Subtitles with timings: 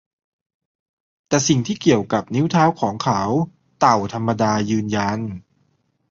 [1.27, 3.21] แต่สิ่งที่เกี่ยวกับนิ้วเท้าของเขา
[3.79, 5.19] เต่าธรรมดายืนยัน